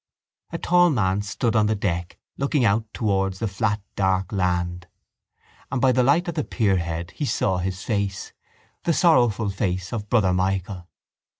[0.49, 4.87] A tall man stood on the deck, looking out towards the flat dark land:
[5.71, 8.33] and by the light at the pierhead he saw his face,
[8.83, 10.87] the sorrowful face of Brother Michael.